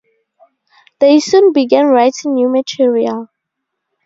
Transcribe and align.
They 0.99 1.19
soon 1.19 1.53
began 1.53 1.85
writing 1.85 2.33
new 2.33 2.49
material. 2.49 3.29